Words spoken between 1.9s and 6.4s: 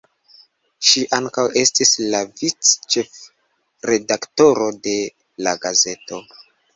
la vic-ĉefredaktoro de la gazeto.